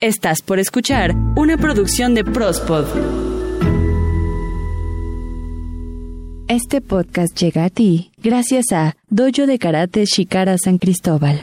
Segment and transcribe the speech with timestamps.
[0.00, 2.86] Estás por escuchar una producción de Prospod.
[6.46, 11.42] Este podcast llega a ti gracias a Dojo de Karate Shikara San Cristóbal.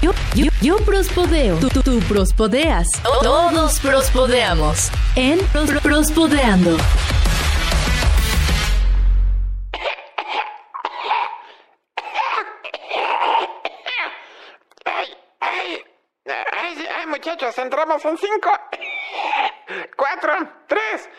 [0.00, 0.12] Yo,
[0.60, 1.56] yo, prospodeo.
[1.58, 2.86] Tú, tú, prospodeas.
[3.22, 4.90] Todos prospodeamos.
[5.16, 5.38] En
[5.82, 6.76] Prospodeando.
[15.40, 18.50] Ay, muchachos, entramos en 5,
[19.96, 20.32] 4,
[20.66, 21.10] 3,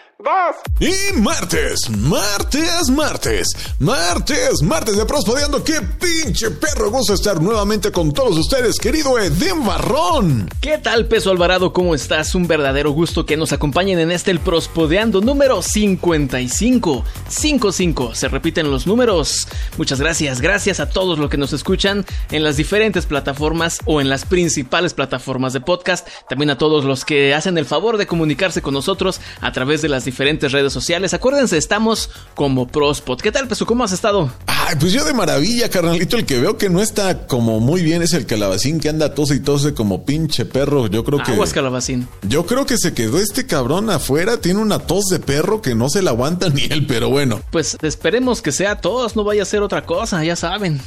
[0.79, 3.47] y martes, martes, martes,
[3.79, 5.61] martes, martes de Prospodeando.
[5.65, 6.91] ¡Qué pinche perro!
[6.91, 10.49] Gusto estar nuevamente con todos ustedes, querido Edén Barrón.
[10.61, 11.73] ¿Qué tal, Peso Alvarado?
[11.73, 12.35] ¿Cómo estás?
[12.35, 17.03] Un verdadero gusto que nos acompañen en este el Prospodeando número 55.
[17.27, 18.15] 55.
[18.15, 19.47] Se repiten los números.
[19.77, 20.39] Muchas gracias.
[20.39, 24.93] Gracias a todos los que nos escuchan en las diferentes plataformas o en las principales
[24.93, 26.07] plataformas de podcast.
[26.29, 29.89] También a todos los que hacen el favor de comunicarse con nosotros a través de
[29.89, 31.13] las diferentes redes sociales.
[31.13, 33.19] Acuérdense, estamos como Prospod.
[33.19, 33.65] ¿Qué tal, Peso?
[33.65, 34.31] ¿Cómo has estado?
[34.45, 36.17] Ay, pues yo de maravilla, carnalito.
[36.17, 39.35] El que veo que no está como muy bien es el calabacín que anda tose
[39.35, 40.87] y tose como pinche perro.
[40.87, 41.31] Yo creo que.
[41.31, 42.07] Aguas calabacín.
[42.27, 44.37] Yo creo que se quedó este cabrón afuera.
[44.37, 47.41] Tiene una tos de perro que no se la aguanta ni él, pero bueno.
[47.51, 50.81] Pues esperemos que sea todos, no vaya a ser otra cosa, ya saben.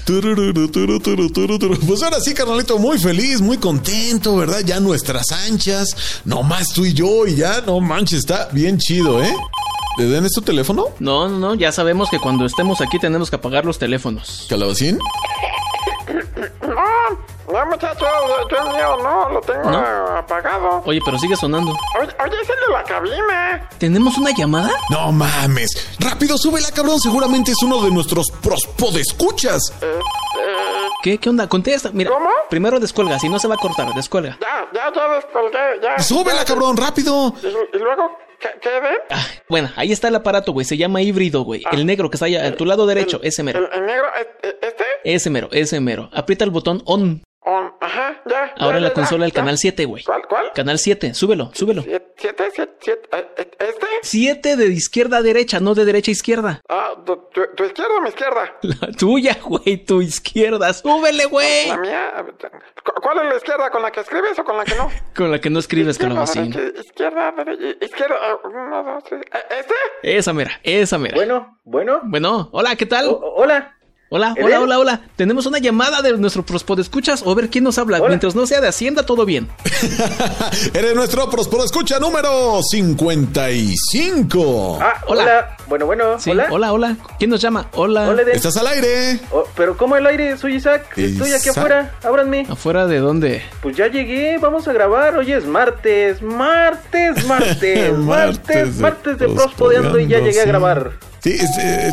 [1.87, 4.61] Pues ahora sí, carnalito, muy feliz, muy contento, ¿verdad?
[4.65, 5.89] Ya nuestras anchas,
[6.25, 9.35] nomás tú y yo, y ya, no manches, está bien chido, ¿eh?
[9.99, 10.87] ¿Le den tu teléfono?
[10.99, 14.47] No, no, no, ya sabemos que cuando estemos aquí tenemos que apagar los teléfonos.
[14.49, 14.99] ¿Calabacín?
[16.63, 18.09] No, no, muchachos,
[18.51, 19.79] yo el mío no, lo tengo ¿No?
[19.81, 20.83] eh, apagado.
[20.85, 21.73] Oye, pero sigue sonando.
[22.01, 23.69] Oye, oye, es el de la cabina.
[23.79, 24.71] ¿Tenemos una llamada?
[24.91, 25.71] No mames.
[25.99, 27.01] Rápido, súbela, cabrón.
[27.01, 29.73] Seguramente es uno de nuestros prospodescuchas.
[31.03, 31.49] ¿Qué, qué onda?
[31.49, 31.91] Contesta.
[31.93, 32.29] Mira, ¿Cómo?
[32.51, 34.37] primero descuelga, si no se va a cortar, descuelga.
[34.41, 35.99] Ya, ya, ya descolgué, ya.
[36.03, 36.45] Súbela, Ya.
[36.45, 37.33] cabrón, rápido.
[37.43, 38.11] Y, y luego,
[38.41, 38.99] ¿qué, qué ven?
[39.11, 40.65] Ah, bueno, ahí está el aparato, güey.
[40.65, 41.63] Se llama híbrido, güey.
[41.73, 43.59] El negro que está allá a tu lado derecho, ese mero.
[43.73, 44.85] El, el negro, ¿es- es- ¿este?
[45.05, 46.11] Ese mero, ese mero.
[46.13, 47.23] Aprieta el botón on.
[47.49, 48.53] On, ajá, ya.
[48.59, 49.37] Ahora ya, en la ya, consola el ya.
[49.37, 50.03] canal 7, güey.
[50.03, 50.53] ¿Cuál, cuál?
[50.53, 51.83] Canal 7, súbelo, súbelo.
[51.83, 53.03] Siete, siete,
[54.07, 54.57] siete, siete.
[54.57, 56.61] 7 de izquierda a derecha, no de derecha a izquierda.
[56.69, 58.55] Ah, tu, tu, tu izquierda o mi izquierda?
[58.63, 60.73] La tuya, güey, tu izquierda.
[60.73, 61.69] Súbele, güey.
[61.69, 62.27] La mía.
[62.85, 63.71] ¿Cu- ¿Cuál es la izquierda?
[63.71, 64.91] ¿Con la que escribes o con la que no?
[65.17, 66.55] Con la que no escribes, calabacín.
[66.85, 68.17] Izquierda, derecha, izquierda.
[68.23, 69.23] ah, Uno, dos, tres.
[69.33, 69.75] ¿Eh, ¿Este?
[70.17, 71.15] Esa mera, esa mera.
[71.17, 72.01] Bueno, bueno.
[72.05, 73.07] Bueno, hola, ¿qué tal?
[73.09, 73.35] O- o-
[74.09, 74.35] hola.
[74.37, 75.01] Hola, ¿Él hola, hola, hola.
[75.17, 77.99] Tenemos una llamada de nuestro prospod escuchas o ver quién nos habla.
[77.99, 78.09] Hola.
[78.09, 79.49] Mientras no sea de Hacienda, todo bien.
[80.75, 84.79] Eres nuestro prospodescucha número 55.
[84.81, 85.23] Ah, Hola.
[85.23, 85.57] hola.
[85.69, 86.21] Bueno, bueno.
[86.21, 86.47] Sí, hola.
[86.51, 86.97] hola, hola.
[87.19, 87.67] ¿Quién nos llama?
[87.73, 88.15] Hola.
[88.33, 89.21] Estás al aire.
[89.31, 90.37] Oh, pero ¿cómo el aire?
[90.37, 90.97] Soy Isaac.
[90.97, 91.95] Estoy aquí afuera.
[92.03, 92.47] Ábranme.
[92.49, 93.43] ¿Afuera de dónde?
[93.63, 94.39] Pues ya llegué.
[94.39, 95.17] Vamos a grabar.
[95.17, 96.23] Hoy es martes.
[96.23, 97.93] Martes, martes.
[97.97, 100.93] Martes martes, de martes de Prospodeando y ya llegué a grabar.
[101.27, 101.93] Sí, este, eh,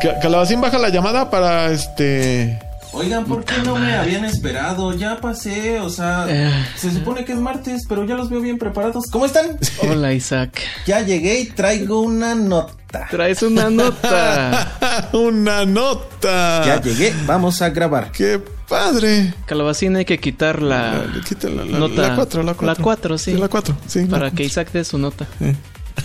[0.00, 2.60] Ca- Calabacín baja la llamada para este.
[2.92, 4.94] Oigan, ¿por qué no me habían esperado?
[4.94, 6.48] Ya pasé, o sea, Eh.
[6.76, 9.06] se supone que es martes, pero ya los veo bien preparados.
[9.10, 9.58] ¿Cómo están?
[9.82, 10.60] Hola, Isaac.
[10.86, 13.08] Ya llegué y traigo una nota.
[13.10, 14.76] Traes una nota.
[15.12, 16.62] Una nota.
[16.64, 18.12] Ya llegué, vamos a grabar.
[18.12, 19.34] Qué padre.
[19.46, 22.00] Calabacín hay que quitar la quita la, la, nota.
[22.10, 22.66] la cuatro, la cuatro.
[22.66, 23.32] La cuatro, sí.
[23.34, 24.04] la cuatro, sí.
[24.06, 25.26] la Para que Isaac dé su nota.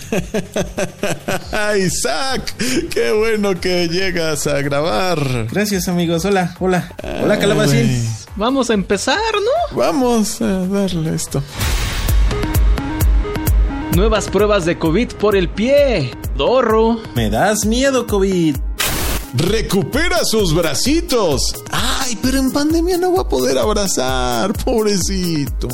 [1.77, 2.55] Isaac,
[2.89, 5.47] qué bueno que llegas a grabar.
[5.51, 6.25] Gracias, amigos.
[6.25, 6.91] Hola, hola.
[7.21, 8.07] Hola, Calabacín.
[8.35, 9.77] Vamos a empezar, ¿no?
[9.77, 11.43] Vamos a darle esto.
[13.95, 16.11] Nuevas pruebas de COVID por el pie.
[16.35, 16.99] Dorro.
[17.15, 18.55] Me das miedo, COVID.
[19.35, 21.41] Recupera sus bracitos.
[21.71, 25.67] Ay, pero en pandemia no va a poder abrazar, pobrecito.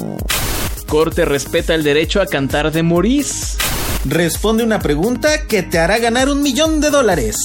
[0.87, 3.57] Corte respeta el derecho a cantar de Morís.
[4.05, 7.35] Responde una pregunta que te hará ganar un millón de dólares.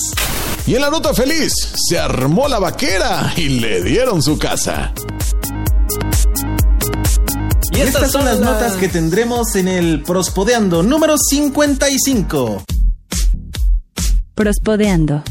[0.67, 1.53] Y en la nota feliz,
[1.89, 4.93] se armó la vaquera y le dieron su casa.
[7.73, 12.62] Y Estas son las notas que tendremos en el Prospodeando número 55.
[14.35, 15.25] Prospodeando.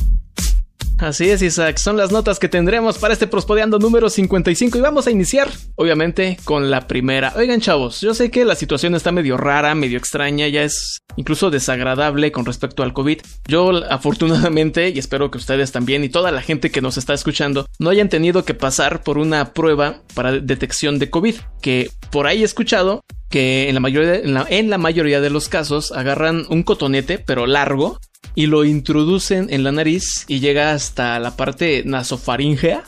[1.03, 1.79] Así es, Isaac.
[1.79, 6.38] Son las notas que tendremos para este Prospodeando número 55 y vamos a iniciar, obviamente,
[6.45, 7.33] con la primera.
[7.35, 11.51] Oigan, chavos, yo sé que la situación está medio rara, medio extraña, ya es incluso
[11.51, 13.19] desagradable con respecto al COVID.
[13.50, 17.67] Yo, afortunadamente, y espero que ustedes también y toda la gente que nos está escuchando,
[17.79, 22.44] no hayan tenido que pasar por una prueba para detección de COVID, que por ahí
[22.44, 26.45] he escuchado que en la mayoría, en la, en la mayoría de los casos agarran
[26.47, 28.00] un cotonete, pero largo,
[28.35, 32.83] y lo introducen en la nariz y llega hasta la parte nasofaringea.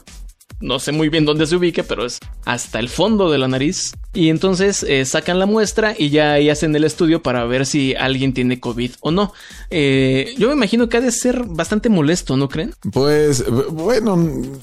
[0.59, 3.94] No sé muy bien dónde se ubique, pero es hasta el fondo de la nariz.
[4.13, 7.95] Y entonces eh, sacan la muestra y ya ahí hacen el estudio para ver si
[7.95, 9.33] alguien tiene COVID o no.
[9.69, 12.74] Eh, yo me imagino que ha de ser bastante molesto, ¿no creen?
[12.94, 14.18] Pues bueno,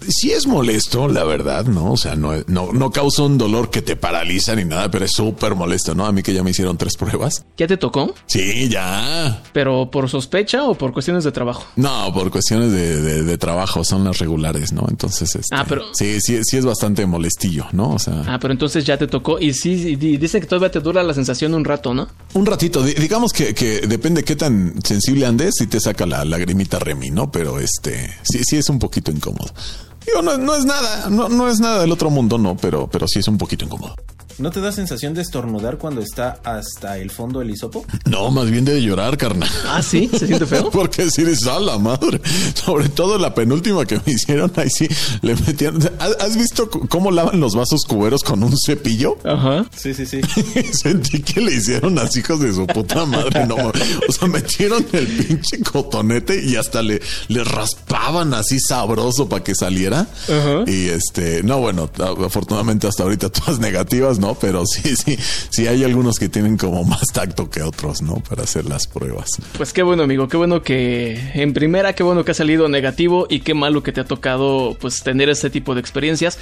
[0.08, 1.92] sí es molesto, la verdad, ¿no?
[1.92, 5.12] O sea, no, no, no causa un dolor que te paraliza ni nada, pero es
[5.12, 6.06] súper molesto, ¿no?
[6.06, 7.44] A mí que ya me hicieron tres pruebas.
[7.58, 8.14] ¿Ya te tocó?
[8.26, 9.42] Sí, ya.
[9.52, 11.66] ¿Pero por sospecha o por cuestiones de trabajo?
[11.76, 14.86] No, por cuestiones de, de, de trabajo, son las regulares, ¿no?
[14.88, 15.84] Entonces, este, ah, pero...
[15.92, 17.90] Sí, sí, sí es bastante molestillo, ¿no?
[17.90, 18.22] O sea...
[18.26, 21.14] Ah, pero entonces ya te tocó y sí, y dicen que todavía te dura la
[21.14, 22.08] sensación un rato, ¿no?
[22.34, 26.78] Un ratito, digamos que, que depende qué tan sensible andes y te saca la lagrimita
[26.78, 27.30] Remy, ¿no?
[27.30, 29.52] Pero este, sí, sí es un poquito incómodo.
[30.06, 33.06] Digo, no, no es nada, no, no es nada del otro mundo, no, pero, pero
[33.06, 33.94] sí es un poquito incómodo.
[34.38, 37.84] ¿No te da sensación de estornudar cuando está hasta el fondo del hisopo?
[38.06, 39.48] No, más bien de llorar, carnal.
[39.66, 40.70] Ah, sí, se siente feo.
[40.72, 42.20] Porque si eres a la madre.
[42.54, 44.88] Sobre todo la penúltima que me hicieron, ahí sí
[45.22, 45.80] le metieron.
[45.98, 49.18] ¿Has visto cómo lavan los vasos cuberos con un cepillo?
[49.24, 49.66] Ajá.
[49.76, 50.20] Sí, sí, sí.
[50.72, 53.46] Sentí que le hicieron a hijos de su puta madre.
[53.46, 59.44] No, o sea, metieron el pinche cotonete y hasta le, le raspaban así sabroso para
[59.44, 60.06] que saliera.
[60.28, 60.64] Ajá.
[60.66, 61.90] Y este, no, bueno,
[62.24, 64.34] afortunadamente hasta ahorita todas negativas, ¿no?
[64.34, 65.18] Pero sí, sí,
[65.50, 68.22] sí hay algunos que tienen como más tacto que otros, ¿no?
[68.26, 69.28] Para hacer las pruebas.
[69.58, 73.26] Pues qué bueno, amigo, qué bueno que en primera, qué bueno que ha salido negativo
[73.28, 76.38] y qué malo que te ha tocado pues tener este tipo de experiencias.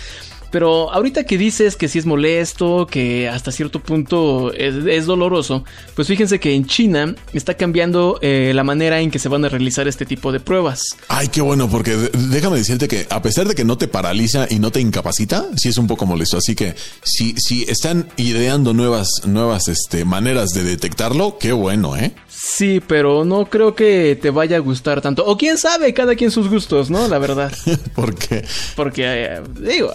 [0.50, 5.64] Pero ahorita que dices que sí es molesto, que hasta cierto punto es, doloroso,
[5.94, 9.49] pues fíjense que en China está cambiando eh, la manera en que se van a
[9.49, 10.82] realizar este tipo de pruebas.
[11.08, 11.97] Ay, qué bueno, porque
[12.31, 15.69] déjame decirte que a pesar de que no te paraliza y no te incapacita, sí
[15.69, 16.38] es un poco molesto.
[16.38, 22.12] Así que si, si están ideando nuevas, nuevas este, maneras de detectarlo, qué bueno, ¿eh?
[22.42, 25.26] Sí, pero no creo que te vaya a gustar tanto.
[25.26, 27.06] O quién sabe, cada quien sus gustos, ¿no?
[27.06, 27.52] La verdad.
[27.94, 28.46] ¿Por qué?
[28.76, 29.92] Porque, eh, digo,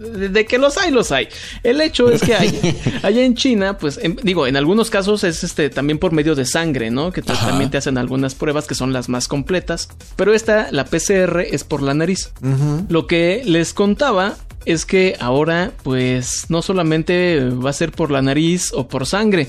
[0.00, 1.28] de que los hay, los hay.
[1.62, 5.44] El hecho es que hay, allá en China, pues, en, digo, en algunos casos es
[5.44, 7.12] este también por medio de sangre, ¿no?
[7.12, 9.88] Que te, también te hacen algunas pruebas que son las más completas.
[10.16, 12.32] Pero esta, la PCR, es por la nariz.
[12.42, 12.86] Uh -huh.
[12.88, 14.34] Lo que les contaba
[14.64, 19.46] es que ahora, pues, no solamente va a ser por la nariz o por sangre,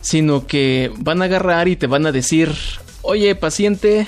[0.00, 2.52] sino que van a agarrar y te van a decir,
[3.02, 4.06] oye paciente,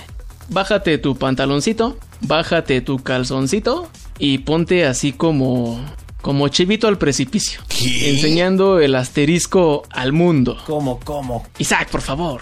[0.48, 5.80] bájate tu pantaloncito, bájate tu calzoncito y ponte así como
[6.22, 8.10] como chivito al precipicio, ¿Qué?
[8.10, 10.56] enseñando el asterisco al mundo.
[10.66, 11.44] ¿Cómo, cómo?
[11.58, 12.40] Isaac, por favor.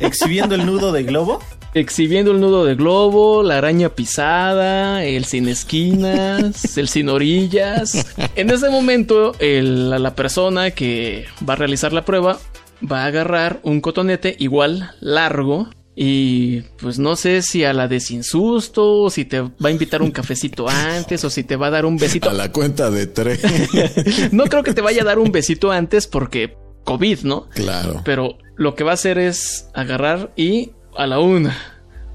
[0.00, 1.40] ¿Exhibiendo el nudo de globo?
[1.74, 8.06] Exhibiendo el nudo de globo, la araña pisada, el sin esquinas, el sin orillas.
[8.36, 12.38] En ese momento, el, la persona que va a realizar la prueba
[12.80, 15.70] va a agarrar un cotonete igual largo
[16.00, 19.70] y pues no sé si a la de sin susto, o si te va a
[19.70, 22.30] invitar un cafecito antes, o si te va a dar un besito.
[22.30, 23.40] A la cuenta de tres.
[24.32, 27.48] no creo que te vaya a dar un besito antes porque COVID, ¿no?
[27.50, 28.02] Claro.
[28.04, 31.56] Pero lo que va a hacer es agarrar y a la una,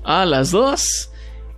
[0.05, 1.09] a las dos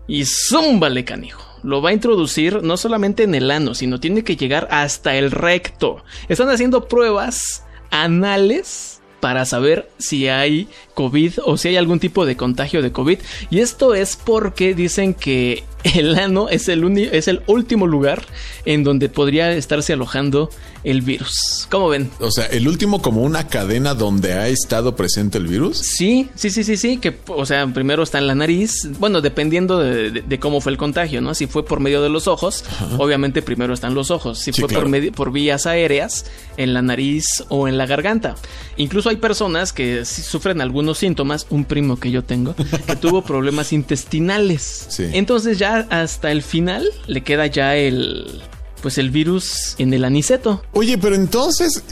[0.07, 4.35] y zúmbale, canijo lo va a introducir no solamente en el ano, sino tiene que
[4.35, 6.03] llegar hasta el recto.
[6.29, 8.94] Están haciendo pruebas anales
[9.25, 13.19] para saber si hay COVID o si hay algún tipo de contagio de COVID.
[13.51, 18.23] Y esto es porque dicen que el ano es el, es el último lugar
[18.65, 20.49] en donde podría estarse alojando
[20.83, 21.67] el virus.
[21.69, 22.11] ¿Cómo ven?
[22.19, 25.77] O sea, el último como una cadena donde ha estado presente el virus.
[25.79, 26.97] Sí, sí, sí, sí, sí.
[26.97, 28.87] Que, o sea, primero está en la nariz.
[28.99, 31.33] Bueno, dependiendo de, de, de cómo fue el contagio, ¿no?
[31.33, 32.97] Si fue por medio de los ojos, Ajá.
[32.99, 34.39] obviamente primero están los ojos.
[34.39, 34.83] Si sí, fue claro.
[34.83, 36.25] por, medio, por vías aéreas,
[36.57, 38.35] en la nariz o en la garganta.
[38.77, 41.47] Incluso hay personas que sufren algunos síntomas.
[41.49, 44.85] Un primo que yo tengo que tuvo problemas intestinales.
[44.89, 45.07] Sí.
[45.13, 48.41] Entonces ya hasta el final le queda ya el
[48.81, 50.61] pues el virus en el aniceto.
[50.73, 51.83] Oye, pero entonces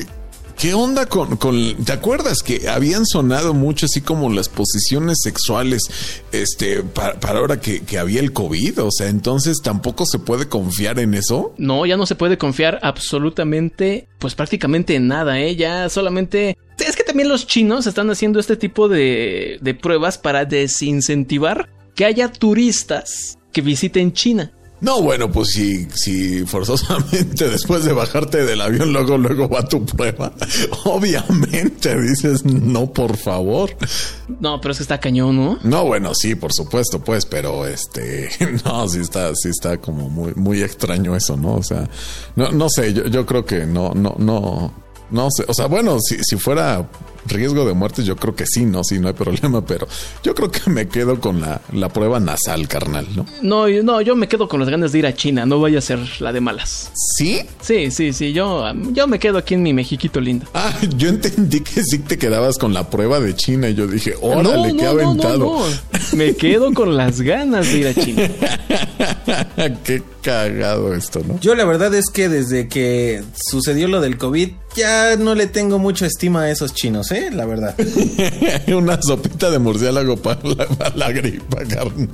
[0.57, 5.81] ¿Qué onda con, con, ¿Te acuerdas que habían sonado mucho así como las posiciones sexuales
[6.31, 8.83] este, para, para ahora que, que, había el COVID?
[8.83, 11.53] O sea, entonces tampoco se puede confiar en eso.
[11.57, 15.55] No, ya no se puede confiar absolutamente, pues prácticamente en nada, ¿eh?
[15.55, 16.57] Ya solamente...
[17.13, 23.38] También los chinos están haciendo este tipo de, de pruebas para desincentivar que haya turistas
[23.51, 24.51] que visiten China.
[24.82, 29.86] No, bueno, pues si, si forzosamente después de bajarte del avión, luego, luego va tu
[29.86, 30.34] prueba.
[30.86, 33.70] Obviamente dices, no, por favor.
[34.39, 35.60] No, pero es que está cañón, ¿no?
[35.62, 38.27] No, bueno, sí, por supuesto, pues, pero este,
[38.65, 41.58] no, sí está, sí está como muy, muy extraño eso, ¿no?
[41.58, 41.88] O sea,
[42.36, 44.82] no, no sé, yo, yo creo que no, no, no,
[45.13, 45.46] no sé.
[45.48, 46.86] O sea, bueno, si, si fuera
[47.27, 49.87] riesgo de muerte, yo creo que sí, no, sí, no hay problema, pero
[50.23, 53.25] yo creo que me quedo con la, la prueba nasal, carnal, ¿no?
[53.41, 55.79] No, yo- no, yo me quedo con las ganas de ir a China, no vaya
[55.79, 56.91] a ser la de malas.
[57.17, 57.41] ¿Sí?
[57.61, 58.63] Sí, sí, sí, yo,
[58.93, 60.45] yo me quedo aquí en mi Mexiquito lindo.
[60.53, 64.15] Ah, yo entendí que sí te quedabas con la prueba de China y yo dije,
[64.21, 65.37] órale, No, qué no, aventado.
[65.39, 65.65] no, no.
[66.13, 68.29] Me quedo con las ganas de ir a China.
[69.83, 71.39] qué cagado esto, ¿no?
[71.39, 75.79] Yo la verdad es que desde que sucedió lo del COVID ya no le tengo
[75.79, 77.12] mucha estima a esos chinos, ¿eh?
[77.32, 77.75] La verdad.
[78.75, 82.10] Una sopita de murciélago para la, para la gripa, carnal.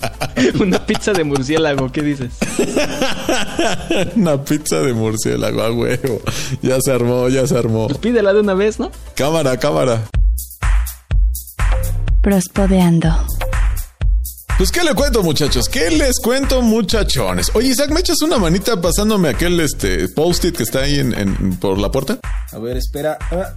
[0.59, 2.31] Una pizza de murciélago, ¿qué dices?
[4.15, 6.21] Una pizza de murciélago, a huevo.
[6.61, 7.87] Ya se armó, ya se armó.
[7.87, 8.91] Pídela de una vez, ¿no?
[9.15, 10.01] Cámara, cámara.
[12.21, 13.09] Prospodeando.
[14.57, 15.69] Pues, ¿qué le cuento, muchachos?
[15.69, 17.49] ¿Qué les cuento, muchachones?
[17.53, 21.55] Oye, Isaac, ¿me echas una manita pasándome aquel este post-it que está ahí en, en-
[21.57, 22.19] por la puerta?
[22.51, 23.17] A ver, espera.
[23.31, 23.53] Ah,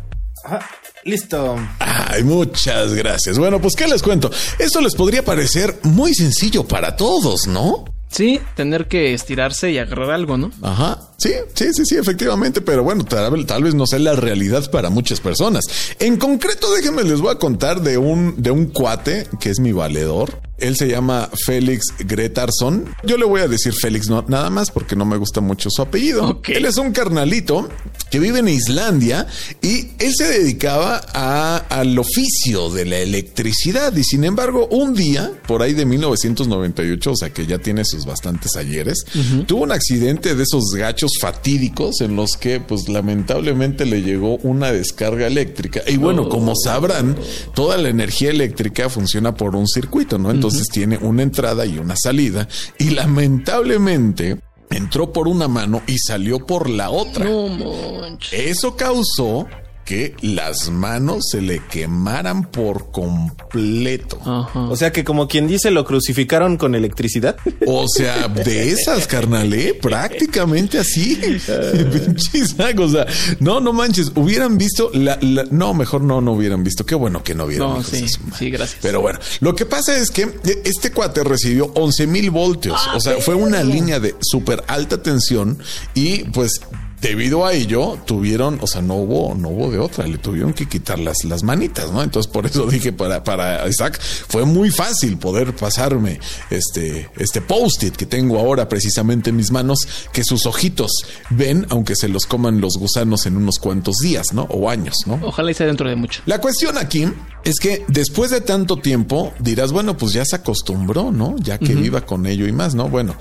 [1.04, 1.56] listo.
[1.78, 3.38] Ay, muchas gracias.
[3.38, 4.30] Bueno, pues, ¿qué les cuento?
[4.58, 7.84] Esto les podría parecer muy sencillo para todos, ¿no?
[8.12, 10.50] Sí, tener que estirarse y agarrar algo, ¿no?
[10.60, 10.98] Ajá.
[11.16, 14.90] Sí, sí, sí, sí, efectivamente, pero bueno, tal, tal vez no sea la realidad para
[14.90, 15.64] muchas personas.
[15.98, 19.72] En concreto, déjenme les voy a contar de un, de un cuate que es mi
[19.72, 20.42] valedor.
[20.62, 22.84] Él se llama Félix Gretarsson.
[23.04, 25.82] Yo le voy a decir Félix no, nada más porque no me gusta mucho su
[25.82, 26.40] apellido.
[26.46, 27.68] Él es un carnalito
[28.10, 29.26] que vive en Islandia
[29.62, 35.32] y él se dedicaba a- al oficio de la electricidad y sin embargo un día,
[35.46, 39.04] por ahí de 1998, o sea que ya tiene sus bastantes ayeres,
[39.46, 44.70] tuvo un accidente de esos gachos fatídicos en los que pues lamentablemente le llegó una
[44.72, 47.16] descarga eléctrica y bueno, como sabrán,
[47.54, 50.30] toda la energía eléctrica funciona por un circuito, ¿no?
[50.30, 54.38] Entonces tiene una entrada y una salida y lamentablemente
[54.70, 57.24] entró por una mano y salió por la otra.
[57.24, 58.18] No.
[58.32, 59.46] Eso causó
[59.84, 64.18] que las manos se le quemaran por completo.
[64.24, 64.60] Ajá.
[64.68, 67.36] O sea que como quien dice lo crucificaron con electricidad.
[67.66, 69.74] O sea, de esas, carnal, ¿eh?
[69.80, 71.20] Prácticamente así.
[72.82, 73.06] O sea,
[73.40, 74.12] no, no manches.
[74.14, 76.84] Hubieran visto la, la- No, mejor no, no hubieran visto.
[76.86, 77.74] Qué bueno que no vieron.
[77.74, 78.06] No, sí,
[78.38, 78.78] sí, gracias.
[78.82, 80.28] Pero bueno, lo que pasa es que
[80.64, 82.80] este cuate recibió 11 mil voltios.
[82.94, 85.58] o sea, fue una línea de súper alta tensión
[85.94, 86.60] y pues
[87.02, 90.66] debido a ello tuvieron, o sea, no hubo, no hubo de otra, le tuvieron que
[90.66, 92.02] quitar las, las manitas, ¿no?
[92.02, 97.96] Entonces por eso dije para, para Isaac fue muy fácil poder pasarme este, este post-it
[97.96, 99.80] que tengo ahora precisamente en mis manos,
[100.12, 100.92] que sus ojitos
[101.30, 104.42] ven, aunque se los coman los gusanos en unos cuantos días, ¿no?
[104.44, 105.18] O años, ¿no?
[105.22, 106.22] Ojalá y sea dentro de mucho.
[106.26, 107.06] La cuestión aquí
[107.44, 111.34] es que después de tanto tiempo dirás, bueno, pues ya se acostumbró, ¿no?
[111.40, 112.88] Ya que viva con ello y más, ¿no?
[112.88, 113.16] Bueno,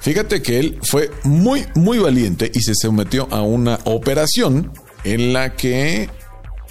[0.00, 4.72] fíjate que él fue muy, muy valiente y se sometió a una operación
[5.04, 6.08] en la que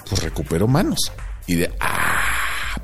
[0.09, 0.99] pues recuperó manos
[1.47, 2.23] y de ah,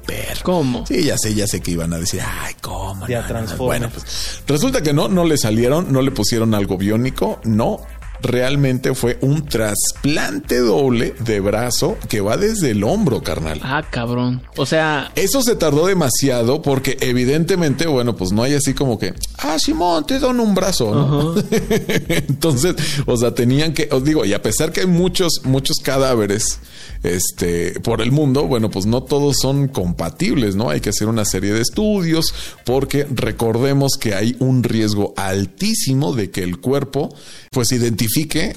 [0.05, 0.85] pero ¿Cómo?
[0.85, 3.07] Sí, ya sé, ya sé que iban a decir, ay, ¿cómo?
[3.07, 3.27] Ya no, no, no".
[3.27, 3.65] transforma.
[3.65, 7.81] Bueno, pues resulta que no, no le salieron, no le pusieron algo biónico, no.
[8.21, 13.61] Realmente fue un trasplante doble de brazo que va desde el hombro, carnal.
[13.63, 14.41] Ah, cabrón.
[14.57, 19.13] O sea, Eso se tardó demasiado porque evidentemente, bueno, pues no hay así como que,
[19.37, 21.35] ah, Simón, te dono un brazo, ¿no?
[22.09, 26.59] Entonces, o sea, tenían que, os digo, y a pesar que hay muchos, muchos cadáveres,
[27.03, 30.69] este, por el mundo, bueno, pues no todos son compatibles, ¿no?
[30.69, 32.33] Hay que hacer una serie de estudios
[32.65, 37.15] porque recordemos que hay un riesgo altísimo de que el cuerpo,
[37.51, 38.08] pues, identifique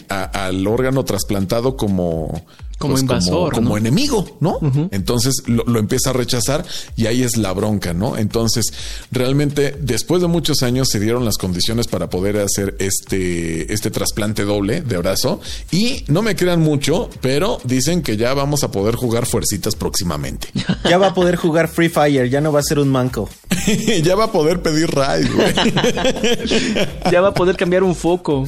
[0.08, 2.42] a- al órgano trasplantado como
[2.82, 3.76] Como pues, invasor, como, ¿no?
[3.76, 4.58] enemigo, ¿no?
[4.90, 6.64] Entonces lo, lo empieza a rechazar
[6.96, 8.16] y ahí es la bronca, ¿no?
[8.16, 8.72] Entonces,
[9.12, 14.44] realmente, después de muchos años se dieron las condiciones para poder hacer este, este trasplante
[14.44, 15.40] doble de brazo.
[15.70, 20.48] Y no me crean mucho, pero dicen que ya vamos a poder jugar fuercitas próximamente.
[20.88, 23.30] Ya va a poder jugar Free Fire, ya no va a ser un manco.
[24.02, 25.54] ya va a poder pedir raid, güey.
[27.10, 28.44] ya va a poder cambiar un foco.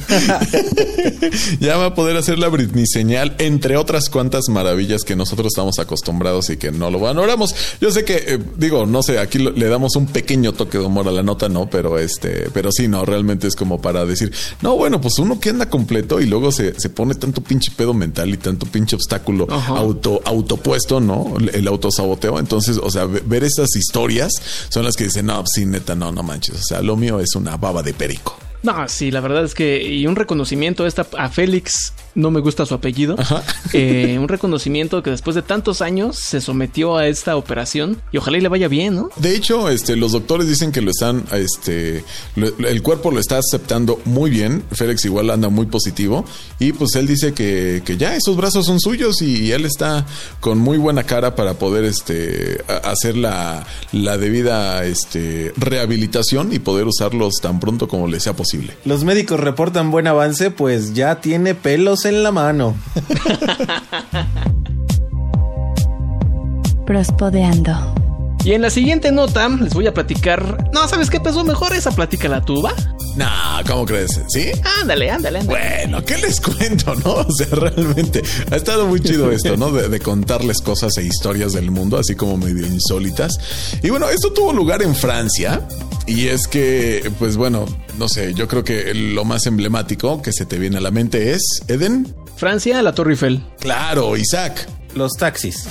[1.59, 5.47] ya va a poder hacer la Britney señal, entre otras cuantas tantas maravillas que nosotros
[5.47, 7.53] estamos acostumbrados y que no lo valoramos.
[7.79, 10.85] Yo sé que, eh, digo, no sé, aquí lo- le damos un pequeño toque de
[10.85, 14.33] humor a la nota, no, pero este, pero sí, no, realmente es como para decir,
[14.61, 17.93] no, bueno, pues uno que anda completo y luego se, se pone tanto pinche pedo
[17.93, 19.77] mental y tanto pinche obstáculo Ajá.
[19.77, 21.35] auto, autopuesto, ¿no?
[21.53, 22.39] El autosaboteo.
[22.39, 24.31] Entonces, o sea, ve- ver esas historias
[24.69, 26.55] son las que dicen, no, pues sí, neta, no, no manches.
[26.55, 28.35] O sea, lo mío es una baba de perico.
[28.63, 29.83] No, sí, la verdad es que.
[29.83, 33.15] Y un reconocimiento a, esta, a Félix, no me gusta su apellido.
[33.17, 33.43] Ajá.
[33.73, 38.37] Eh, un reconocimiento que después de tantos años se sometió a esta operación y ojalá
[38.37, 39.09] y le vaya bien, ¿no?
[39.17, 42.03] De hecho, este, los doctores dicen que lo están, este,
[42.35, 44.63] lo- el cuerpo lo está aceptando muy bien.
[44.71, 46.25] Félix igual anda muy positivo
[46.59, 50.05] y pues él dice que, que ya esos brazos son suyos y, él está
[50.39, 56.59] con muy buena cara para poder, este, a- hacer la, la debida, este, rehabilitación y
[56.59, 58.44] poder usarlos tan pronto como le sea posible.
[58.85, 62.75] Los médicos reportan buen avance, pues ya tiene pelos en la mano.
[66.85, 68.04] Prospodeando.
[68.45, 70.69] Y en la siguiente nota les voy a platicar.
[70.71, 71.43] No, ¿sabes qué pasó?
[71.43, 72.75] Mejor esa plática la tuba.
[73.15, 74.21] Nah, ¿cómo crees?
[74.27, 74.51] ¿Sí?
[74.81, 75.59] Ándale, ándale, ándale.
[75.59, 77.13] Bueno, ¿qué les cuento, no?
[77.13, 78.21] O sea, realmente
[78.51, 79.71] ha estado muy chido esto, ¿no?
[79.71, 83.33] De, de contarles cosas e historias del mundo, así como medio insólitas.
[83.81, 85.67] Y bueno, esto tuvo lugar en Francia.
[86.05, 87.65] Y es que, pues bueno,
[87.97, 91.31] no sé, yo creo que lo más emblemático que se te viene a la mente
[91.31, 92.13] es Eden.
[92.37, 93.41] Francia, la Torre Eiffel.
[93.59, 94.67] Claro, Isaac.
[94.95, 95.55] Los taxis.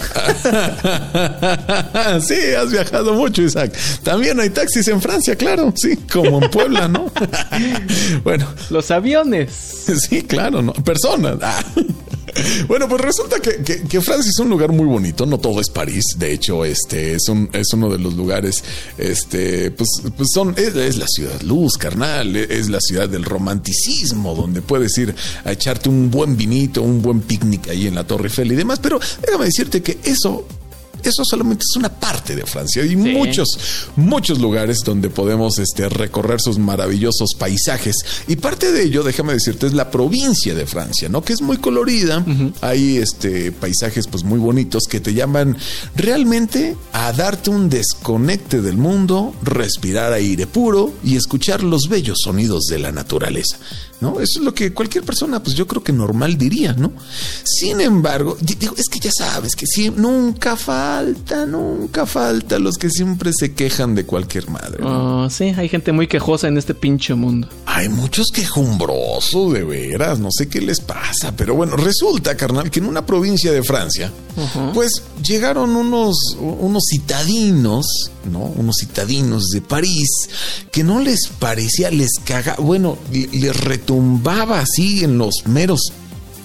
[2.21, 3.73] sí, has viajado mucho, Isaac.
[4.03, 7.11] También hay taxis en Francia, claro, sí, como en Puebla, ¿no?
[8.25, 9.51] bueno, Los aviones.
[10.09, 10.73] Sí, claro, ¿no?
[10.73, 11.39] Personas.
[12.69, 16.33] Bueno, pues resulta que, Francia es un lugar muy bonito, no todo es París, de
[16.33, 18.63] hecho, este es un es uno de los lugares,
[18.99, 24.35] este, pues, pues son, es, es la ciudad luz, carnal, es la ciudad del romanticismo,
[24.35, 25.15] donde puedes ir
[25.45, 28.79] a echarte un buen vinito, un buen picnic ahí en la Torre Eiffel y demás,
[28.81, 30.47] pero déjame decirte que eso
[31.11, 32.83] eso solamente es una parte de Francia.
[32.83, 33.49] Hay muchos,
[33.97, 37.97] muchos lugares donde podemos este, recorrer sus maravillosos paisajes.
[38.29, 41.23] Y parte de ello, déjame decirte, es la provincia de Francia, ¿no?
[41.23, 42.25] Que es muy colorida.
[42.61, 45.57] Hay este, paisajes pues muy bonitos que te llaman
[45.97, 52.65] realmente a darte un desconecte del mundo, respirar aire puro y escuchar los bellos sonidos
[52.65, 53.59] de la naturaleza.
[54.01, 54.21] ¿No?
[54.21, 56.93] Eso es lo que cualquier persona, pues yo creo que normal diría, ¿no?
[57.45, 62.77] Sin embargo, di- digo, es que ya sabes que sí, nunca falta, nunca falta los
[62.77, 64.83] que siempre se quejan de cualquier madre.
[64.83, 65.25] ¿no?
[65.25, 67.49] Oh, sí, hay gente muy quejosa en este pinche mundo.
[67.67, 72.81] Hay muchos quejumbrosos, de veras, no sé qué les pasa, pero bueno, resulta, carnal, que
[72.81, 74.11] en una provincia de Francia,
[74.75, 74.91] pues
[75.23, 77.87] llegaron unos, unos citadinos,
[78.31, 78.41] ¿no?
[78.41, 80.09] Unos citadinos de París,
[80.73, 83.57] que no les parecía, les caga, bueno, le- les
[83.89, 85.93] retumbaba así en los meros,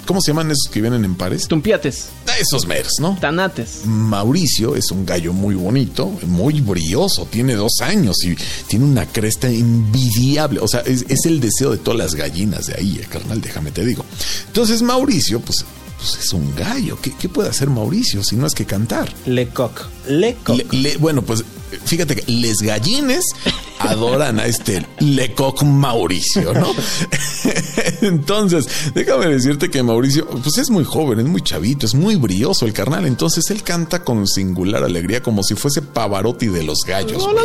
[0.06, 1.48] ¿cómo se llaman esos que vienen en pares?
[1.48, 3.18] Tumpiates, Esos meros, ¿no?
[3.20, 3.86] tanates.
[3.86, 8.36] Mauricio es un gallo muy bonito, muy brioso, tiene dos años y
[8.68, 10.60] tiene una cresta envidiable.
[10.60, 13.72] O sea, es, es el deseo de todas las gallinas de ahí, eh, carnal, déjame
[13.72, 14.04] te digo.
[14.48, 15.64] Entonces, Mauricio, pues,
[16.00, 16.98] pues es un gallo.
[17.02, 19.14] ¿Qué, qué puede hacer Mauricio si no es que cantar?
[19.26, 19.88] Lecoq.
[20.08, 20.56] Lecoq.
[20.58, 21.44] Le- le- bueno, pues
[21.86, 23.24] fíjate que les gallines
[23.80, 26.68] adoran a este Lecoq Mauricio, ¿no?
[28.02, 32.66] Entonces, déjame decirte que Mauricio, pues es muy joven, es muy chavito, es muy brioso
[32.66, 33.06] el carnal.
[33.06, 37.24] Entonces él canta con singular alegría, como si fuese Pavarotti de los gallos.
[37.24, 37.42] güey, ¿no?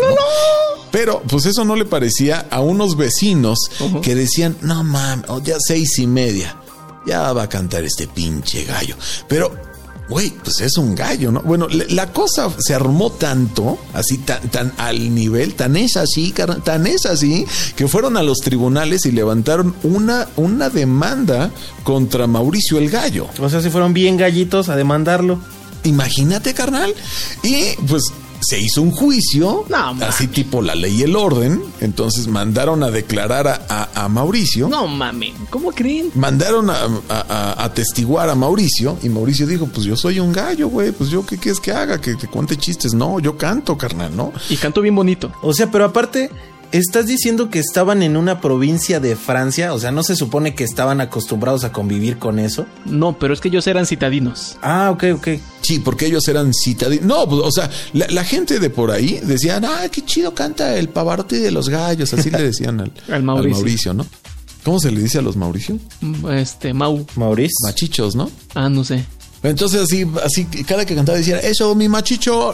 [0.90, 3.59] Pero, pues eso no le parecía a unos vecinos
[4.03, 6.57] que decían, no mames, oh, ya seis y media,
[7.07, 8.97] ya va a cantar este pinche gallo.
[9.29, 9.53] Pero
[10.09, 11.40] Güey, pues es un gallo, ¿no?
[11.40, 16.87] Bueno, la cosa se armó tanto, así tan, tan al nivel, tan es así, tan
[16.87, 21.51] es así, que fueron a los tribunales y levantaron una, una demanda
[21.85, 23.29] contra Mauricio el Gallo.
[23.40, 25.38] O sea, si fueron bien gallitos a demandarlo.
[25.85, 26.95] Imagínate, carnal.
[27.43, 28.05] Y pues
[28.46, 31.62] se hizo un juicio, No, así tipo la ley y el orden.
[31.80, 34.68] Entonces mandaron a declarar a, a- a Mauricio.
[34.68, 36.11] No mames, ¿cómo creen?
[36.14, 36.74] Mandaron a,
[37.09, 41.11] a- a- atestiguar a Mauricio y Mauricio dijo, pues yo soy un gallo, güey, pues
[41.11, 42.94] yo qué quieres que haga, que te cuente chistes.
[42.94, 44.33] No, yo canto, carnal, ¿no?
[44.50, 45.33] Y cantó bien bonito.
[45.42, 46.30] O sea, pero aparte,
[46.79, 49.73] ¿estás diciendo que estaban en una provincia de Francia?
[49.75, 52.67] O sea, ¿no se supone que estaban acostumbrados a convivir con eso?
[52.85, 54.57] No, pero es que ellos eran citadinos.
[54.63, 55.29] Ah, ok, ok.
[55.63, 57.07] Sí, porque ellos eran citadinos.
[57.07, 60.77] No, pues, o sea, la, la gente de por ahí decían, ah, qué chido canta
[60.77, 62.13] el Pavarotti de los gallos.
[62.13, 63.95] Así le decían al, Al Mauricio.
[63.95, 64.05] ¿no?
[64.65, 65.79] ¿Cómo se le dice a los Mauricio?
[66.01, 67.07] Mm, Este, Mau.
[67.17, 67.55] Maurice.
[67.65, 68.31] Machichos, ¿no?
[68.55, 69.05] Ah, no sé.
[69.44, 72.50] Entonces así, así cada que cantaba decía, eso, mi machicho.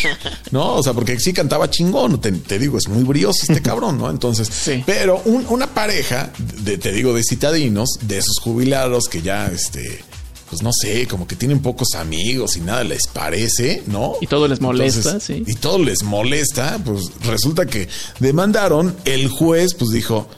[0.50, 3.96] no, o sea, porque sí cantaba chingón, te, te digo, es muy brioso este cabrón,
[3.98, 4.10] ¿no?
[4.10, 4.82] Entonces, Sí.
[4.84, 10.04] pero un- una pareja, de, te digo, de citadinos, de esos jubilados que ya, este,
[10.50, 14.14] pues no sé, como que tienen pocos amigos y nada les parece, ¿no?
[14.20, 15.42] Y todo les molesta, sí.
[15.46, 17.88] Y todo les molesta, pues resulta que
[18.20, 20.28] demandaron, el juez pues dijo,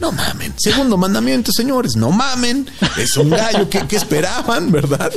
[0.00, 0.52] no mamen.
[0.58, 2.68] Segundo mandamiento, señores, no mamen.
[2.98, 5.12] Es un gallo que, que, esperaban, ¿verdad?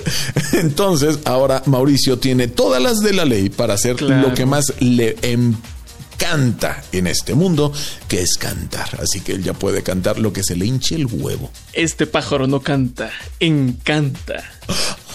[0.53, 4.29] Entonces, ahora Mauricio tiene todas las de la ley para hacer Claro.
[4.29, 7.71] lo que más le encanta en este mundo,
[8.07, 8.89] que es cantar.
[9.01, 11.49] Así que él ya puede cantar lo que se le hinche el huevo.
[11.73, 14.43] Este pájaro no canta, encanta.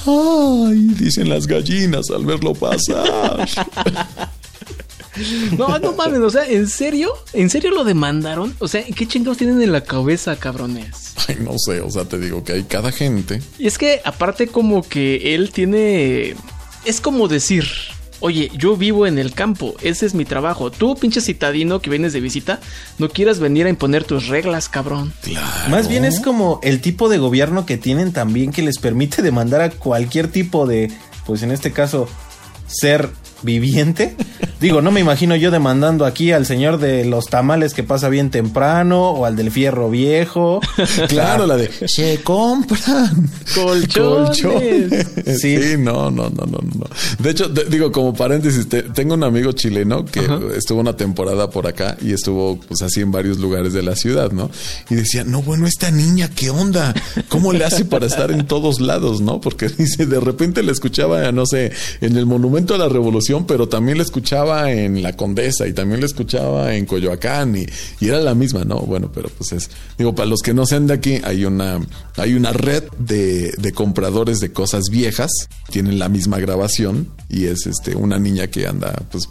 [0.06, 3.48] Ay, dicen las gallinas al verlo pasar.
[5.58, 7.12] No, no mames, o sea, ¿en serio?
[7.32, 8.54] ¿En serio lo demandaron?
[8.58, 11.14] O sea, ¿qué chingados tienen en la cabeza, cabrones?
[11.28, 13.40] Ay, no sé, o sea, te digo que hay cada gente.
[13.58, 16.34] Y es que aparte como que él tiene...
[16.84, 17.64] Es como decir,
[18.20, 20.70] oye, yo vivo en el campo, ese es mi trabajo.
[20.70, 22.60] Tú, pinche citadino que vienes de visita,
[22.98, 25.12] no quieras venir a imponer tus reglas, cabrón.
[25.22, 25.70] Claro.
[25.70, 29.60] Más bien es como el tipo de gobierno que tienen también que les permite demandar
[29.60, 30.90] a cualquier tipo de,
[31.26, 32.08] pues en este caso,
[32.66, 33.10] ser
[33.44, 34.16] viviente.
[34.60, 38.30] Digo, no me imagino yo demandando aquí al señor de los tamales que pasa bien
[38.30, 40.60] temprano o al del fierro viejo.
[41.08, 45.06] Claro, la de se compran Colchones.
[45.40, 45.56] Sí.
[45.58, 45.76] Sí.
[45.78, 46.86] no, no, no, no, no.
[47.18, 50.20] De hecho, te- digo, como paréntesis, te- tengo un amigo chileno que
[50.56, 54.30] estuvo una temporada por acá y estuvo pues así en varios lugares de la ciudad,
[54.32, 54.50] ¿no?
[54.90, 56.94] Y decía, no, bueno, esta niña, ¿qué onda?
[57.28, 59.40] ¿Cómo le hace para estar en todos lados, no?
[59.40, 63.68] Porque dice, de repente la escuchaba, no sé, en el Monumento a la Revolución, pero
[63.68, 67.66] también la escuchaba en La Condesa y también la escuchaba en Coyoacán y,
[68.00, 68.80] y era la misma, ¿no?
[68.80, 71.80] Bueno, pero pues es, digo, para los que no sean de aquí, hay una,
[72.16, 75.30] hay una red de, de compradores de cosas viejas,
[75.70, 79.28] tienen la misma grabación y es este una niña que anda pues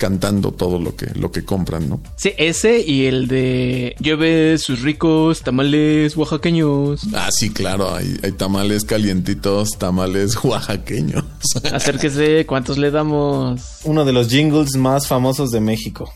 [0.00, 2.00] cantando todo lo que, lo que compran, ¿no?
[2.16, 7.02] Sí, ese y el de lleve sus ricos tamales oaxaqueños.
[7.12, 11.22] Ah, sí, claro, hay, hay tamales calientitos, tamales oaxaqueños.
[11.70, 13.60] Acérquese, ¿cuántos le damos?
[13.84, 16.10] Uno de los jingles más famosos de México.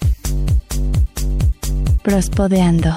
[2.03, 2.97] Prospodeando.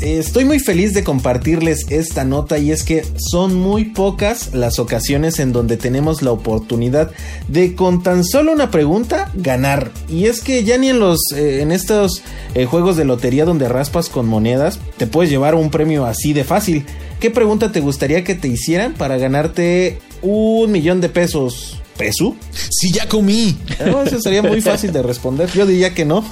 [0.00, 4.78] Eh, Estoy muy feliz de compartirles esta nota y es que son muy pocas las
[4.78, 7.10] ocasiones en donde tenemos la oportunidad
[7.48, 9.90] de con tan solo una pregunta ganar.
[10.08, 12.22] Y es que ya ni en los eh, en estos
[12.54, 16.44] eh, juegos de lotería donde raspas con monedas te puedes llevar un premio así de
[16.44, 16.86] fácil.
[17.18, 21.80] ¿Qué pregunta te gustaría que te hicieran para ganarte un millón de pesos?
[22.00, 22.34] ¿Peso?
[22.70, 23.56] Sí, ya comí.
[23.84, 25.50] No, eso sería muy fácil de responder.
[25.52, 26.24] Yo diría que no.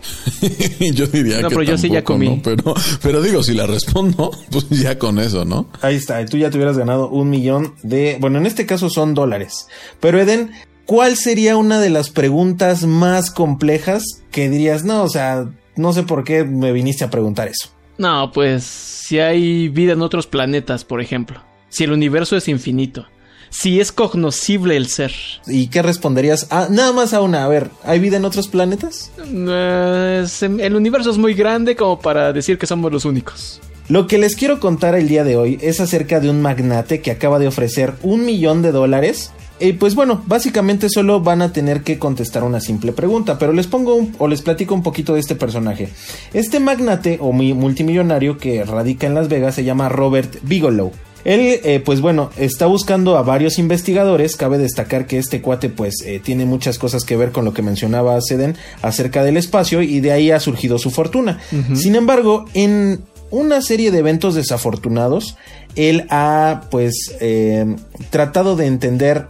[0.92, 2.28] yo diría No, que pero yo sí ya comí.
[2.28, 2.42] ¿no?
[2.42, 5.68] Pero, pero digo, si la respondo, pues ya con eso, ¿no?
[5.80, 8.18] Ahí está, tú ya te hubieras ganado un millón de...
[8.20, 9.68] Bueno, en este caso son dólares.
[10.00, 10.50] Pero Eden,
[10.86, 16.02] ¿cuál sería una de las preguntas más complejas que dirías, no, o sea, no sé
[16.02, 17.70] por qué me viniste a preguntar eso?
[17.98, 21.42] No, pues si hay vida en otros planetas, por ejemplo.
[21.68, 23.06] Si el universo es infinito.
[23.50, 25.12] Si es cognoscible el ser.
[25.46, 26.46] ¿Y qué responderías?
[26.50, 29.10] Ah, nada más a una, a ver, ¿hay vida en otros planetas?
[29.26, 33.60] Eh, se- el universo es muy grande como para decir que somos los únicos.
[33.88, 37.10] Lo que les quiero contar el día de hoy es acerca de un magnate que
[37.10, 39.32] acaba de ofrecer un millón de dólares.
[39.58, 43.66] Y pues bueno, básicamente solo van a tener que contestar una simple pregunta, pero les
[43.66, 45.90] pongo un- o les platico un poquito de este personaje.
[46.32, 50.92] Este magnate o mi- multimillonario que radica en Las Vegas se llama Robert Bigelow.
[51.24, 54.36] Él, eh, pues bueno, está buscando a varios investigadores.
[54.36, 57.62] Cabe destacar que este cuate, pues, eh, tiene muchas cosas que ver con lo que
[57.62, 61.38] mencionaba Seden acerca del espacio y de ahí ha surgido su fortuna.
[61.74, 65.36] Sin embargo, en una serie de eventos desafortunados,
[65.76, 67.76] él ha, pues, eh,
[68.10, 69.26] tratado de entender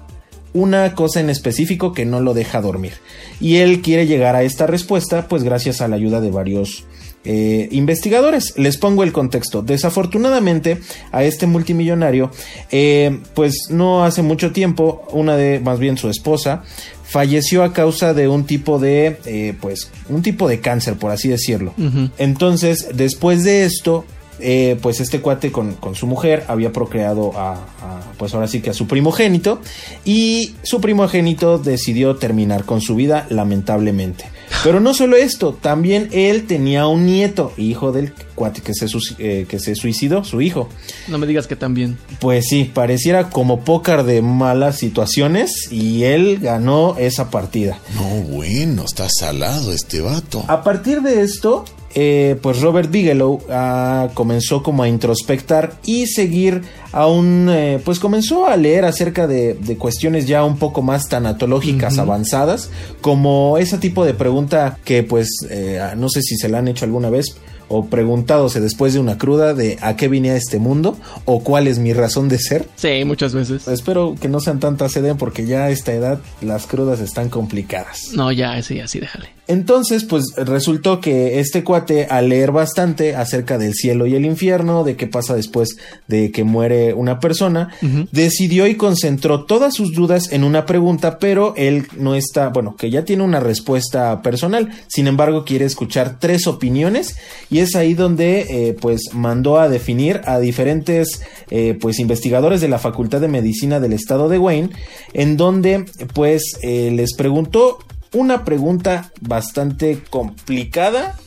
[0.52, 2.94] una cosa en específico que no lo deja dormir.
[3.40, 6.84] Y él quiere llegar a esta respuesta, pues, gracias a la ayuda de varios
[7.24, 8.54] eh, investigadores.
[8.56, 9.62] Les pongo el contexto.
[9.62, 10.78] Desafortunadamente,
[11.12, 12.30] a este multimillonario,
[12.70, 16.62] eh, pues no hace mucho tiempo, una de, más bien su esposa,
[17.04, 21.28] falleció a causa de un tipo de, eh, pues, un tipo de cáncer, por así
[21.28, 21.74] decirlo.
[22.18, 24.04] Entonces, después de esto,
[24.38, 28.60] eh, pues este cuate con, con su mujer había procreado a, a, pues ahora sí
[28.60, 29.60] que a su primogénito
[30.04, 34.24] y su primogénito decidió terminar con su vida lamentablemente.
[34.62, 38.86] Pero no solo esto, también él tenía un nieto, hijo del cuate que se,
[39.18, 40.68] eh, que se suicidó, su hijo.
[41.08, 41.98] No me digas que también.
[42.20, 47.78] Pues sí, pareciera como pócar de malas situaciones y él ganó esa partida.
[47.94, 50.44] No, bueno, está salado este vato.
[50.48, 56.62] A partir de esto, eh, pues Robert Bigelow ah, comenzó como a introspectar y seguir
[56.92, 61.08] a un, eh, pues comenzó a leer acerca de, de cuestiones ya un poco más
[61.08, 66.58] tanatológicas avanzadas, como ese tipo de pregunta que pues eh, no sé si se la
[66.58, 67.26] han hecho alguna vez.
[67.72, 71.68] o preguntándose después de una cruda de a qué vine a este mundo o cuál
[71.68, 72.66] es mi razón de ser.
[72.74, 73.68] Sí, muchas veces.
[73.68, 78.08] Espero que no sean tantas Eden porque ya a esta edad las crudas están complicadas.
[78.12, 79.28] No, ya, ese así déjale.
[79.50, 84.84] Entonces, pues resultó que este cuate, al leer bastante acerca del cielo y el infierno,
[84.84, 87.70] de qué pasa después de que muere una persona,
[88.12, 92.90] decidió y concentró todas sus dudas en una pregunta, pero él no está, bueno, que
[92.90, 97.16] ya tiene una respuesta personal, sin embargo quiere escuchar tres opiniones
[97.50, 102.68] y es ahí donde eh, pues mandó a definir a diferentes eh, pues investigadores de
[102.68, 104.70] la Facultad de Medicina del estado de Wayne,
[105.12, 107.78] en donde pues eh, les preguntó
[108.12, 111.18] una pregunta bastante complicada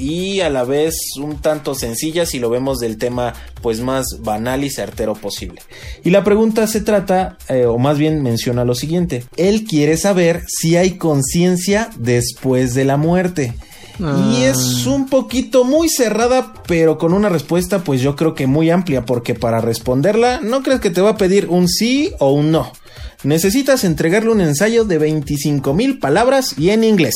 [0.00, 4.64] y a la vez un tanto sencilla si lo vemos del tema pues más banal
[4.64, 5.60] y certero posible.
[6.02, 10.42] Y la pregunta se trata, eh, o más bien menciona lo siguiente, él quiere saber
[10.48, 13.54] si hay conciencia después de la muerte.
[14.00, 14.50] Y Ah.
[14.50, 19.04] es un poquito muy cerrada, pero con una respuesta pues yo creo que muy amplia,
[19.04, 22.72] porque para responderla no crees que te va a pedir un sí o un no.
[23.22, 27.14] Necesitas entregarle un ensayo de 25 mil palabras y en inglés.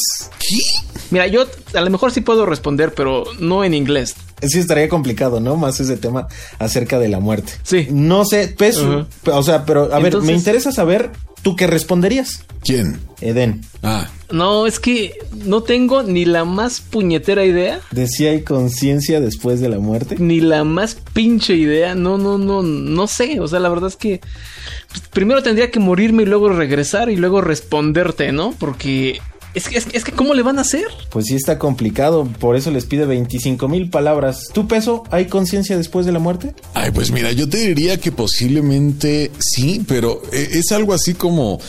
[1.10, 4.14] Mira, yo a lo mejor sí puedo responder, pero no en inglés.
[4.42, 5.56] Sí estaría complicado, ¿no?
[5.56, 6.26] Más ese tema
[6.58, 7.52] acerca de la muerte.
[7.62, 7.88] Sí.
[7.90, 9.06] No sé, peso.
[9.32, 11.10] O sea, pero a ver, me interesa saber,
[11.44, 12.44] ¿tú qué responderías?
[12.64, 12.98] ¿Quién?
[13.20, 15.12] Eden, Ah, No, es que
[15.44, 20.16] no tengo ni la más puñetera idea, ¿de si hay conciencia después de la muerte?
[20.18, 21.94] ni la más pinche idea.
[21.94, 23.38] No, no, no, no sé.
[23.40, 24.20] O sea, la verdad es que
[24.88, 28.54] pues, primero tendría que morirme y luego regresar y luego responderte, ¿no?
[28.58, 29.20] Porque
[29.54, 30.84] es que, es, que- es que ¿cómo le van a hacer?
[31.10, 34.48] Pues sí está complicado, por eso les pide 25 mil palabras.
[34.52, 35.04] ¿Tu peso?
[35.10, 36.54] ¿Hay conciencia después de la muerte?
[36.74, 41.60] Ay, pues mira, yo te diría que posiblemente sí, pero eh, es algo así como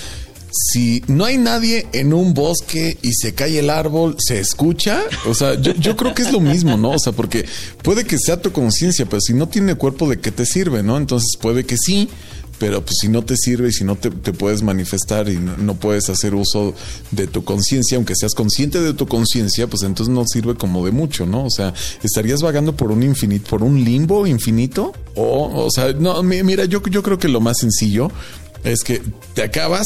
[0.52, 5.02] si no hay nadie en un bosque y se cae el árbol, se escucha.
[5.28, 6.91] O sea, yo, yo creo que es lo mismo, ¿no?
[6.91, 7.45] O sea, porque
[7.84, 10.95] puede que sea tu conciencia, pero si no tiene cuerpo, ¿de qué te sirve, no?
[10.98, 12.08] Entonces puede que sí.
[12.57, 15.75] Pero pues si no te sirve y si no te, puedes manifestar y no, no
[15.75, 16.73] puedes hacer uso
[17.11, 20.91] de tu conciencia, aunque seas consciente de tu conciencia, pues entonces no sirve como de
[20.91, 21.45] mucho, ¿no?
[21.45, 24.93] O sea, estarías vagando por un infinito, por un limbo infinito.
[25.15, 28.09] O, o sea, no, mi- mira, yo, yo creo que lo más sencillo
[28.63, 29.01] es que
[29.33, 29.85] te acabas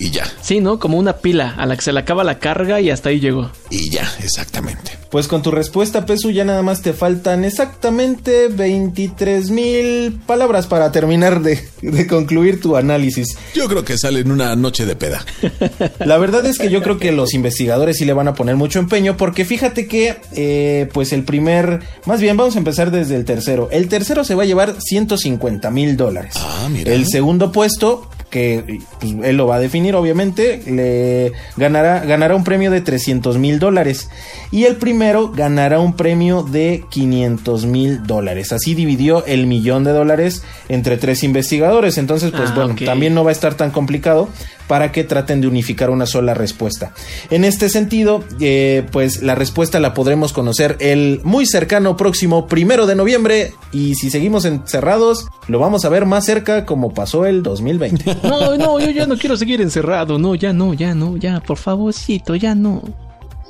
[0.00, 0.24] y ya.
[0.40, 0.78] Sí, ¿no?
[0.78, 3.50] Como una pila a la que se le acaba la carga y hasta ahí llegó.
[3.68, 4.98] Y ya, exactamente.
[5.10, 10.90] Pues con tu respuesta, Pesu, ya nada más te faltan exactamente 23 mil palabras para
[10.90, 13.36] terminar de, de concluir tu análisis.
[13.54, 15.24] Yo creo que sale en una noche de peda.
[16.04, 18.78] La verdad es que yo creo que los investigadores sí le van a poner mucho
[18.78, 23.26] empeño porque fíjate que eh, pues el primer, más bien vamos a empezar desde el
[23.26, 23.68] tercero.
[23.70, 26.34] El tercero se va a llevar 150 mil dólares.
[26.38, 26.90] Ah, mira.
[26.90, 32.44] El segundo puesto que pues, él lo va a definir obviamente le ganará ganará un
[32.44, 34.08] premio de 300 mil dólares.
[34.50, 38.52] Y el primero ganará un premio de 500 mil dólares.
[38.52, 41.98] Así dividió el millón de dólares entre tres investigadores.
[41.98, 44.28] Entonces pues Ah, bueno también no va a estar tan complicado
[44.70, 46.92] para que traten de unificar una sola respuesta.
[47.30, 52.86] En este sentido, eh, pues la respuesta la podremos conocer el muy cercano próximo primero
[52.86, 53.52] de noviembre.
[53.72, 58.04] Y si seguimos encerrados, lo vamos a ver más cerca como pasó el 2020.
[58.22, 60.18] No, no, yo ya no quiero seguir encerrado.
[60.18, 62.82] No, ya no, ya no, ya, por favorcito, ya no.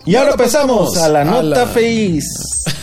[0.07, 2.25] Y ahora pasamos a la a nota la- feliz.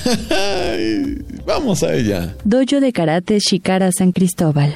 [1.45, 2.35] Vamos a ella.
[2.43, 4.75] Dojo de Karate Shikara San Cristóbal.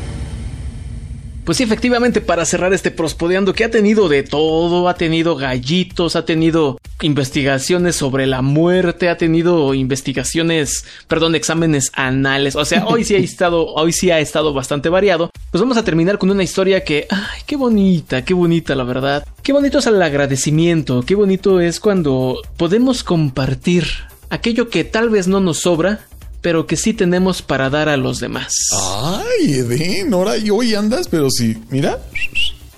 [1.43, 6.15] Pues sí, efectivamente, para cerrar este prospodeando que ha tenido de todo, ha tenido gallitos,
[6.15, 12.55] ha tenido investigaciones sobre la muerte, ha tenido investigaciones, perdón, exámenes anales.
[12.55, 15.31] O sea, hoy sí ha estado, hoy sí ha estado bastante variado.
[15.49, 19.25] Pues vamos a terminar con una historia que, ay, qué bonita, qué bonita, la verdad.
[19.41, 23.85] Qué bonito es el agradecimiento, qué bonito es cuando podemos compartir
[24.29, 26.01] aquello que tal vez no nos sobra,
[26.41, 28.53] pero que sí tenemos para dar a los demás.
[28.71, 31.99] Ay, Eden, ahora y hoy andas, pero sí, mira.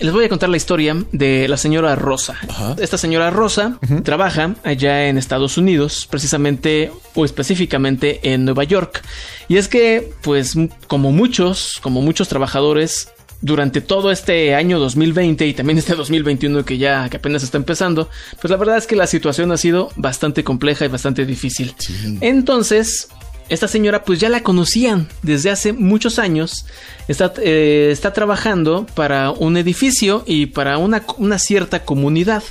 [0.00, 2.36] Les voy a contar la historia de la señora Rosa.
[2.48, 2.76] Ajá.
[2.78, 9.02] Esta señora Rosa trabaja allá en Estados Unidos, precisamente o específicamente en Nueva York.
[9.48, 10.54] Y es que, pues,
[10.88, 13.08] como muchos, como muchos trabajadores,
[13.40, 18.08] durante todo este año 2020 y también este 2021 que ya que apenas está empezando,
[18.40, 21.74] pues la verdad es que la situación ha sido bastante compleja y bastante difícil.
[22.22, 23.08] Entonces,
[23.48, 26.66] esta señora pues ya la conocían desde hace muchos años.
[27.08, 32.42] Está, eh, está trabajando para un edificio y para una, una cierta comunidad.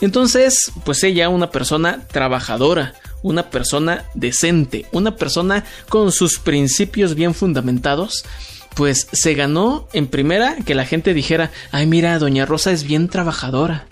[0.00, 7.34] Entonces, pues ella, una persona trabajadora, una persona decente, una persona con sus principios bien
[7.34, 8.24] fundamentados,
[8.74, 13.08] pues se ganó en primera que la gente dijera, ay mira, doña Rosa es bien
[13.08, 13.86] trabajadora.